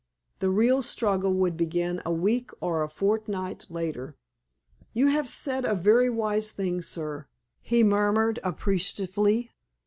The 0.39 0.49
real 0.49 0.81
struggle 0.81 1.35
would 1.35 1.55
begin 1.55 2.01
a 2.03 2.11
week 2.11 2.49
or 2.59 2.81
a 2.81 2.89
fortnight 2.89 3.67
later. 3.69 4.15
"You 4.93 5.09
have 5.09 5.29
said 5.29 5.63
a 5.63 5.75
very 5.75 6.09
wise 6.09 6.49
thing, 6.51 6.81
sir," 6.81 7.27
he 7.61 7.83
murmured 7.83 8.39
appreciatively. 8.43 9.51